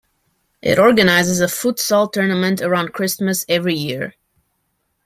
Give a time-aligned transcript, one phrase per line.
[0.63, 4.15] It organizes a futsal tournament around Christmas every year.